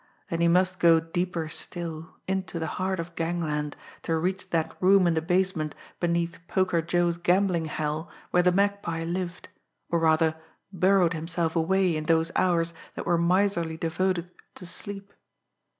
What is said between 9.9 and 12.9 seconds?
or, rather, burrowed himself away in those hours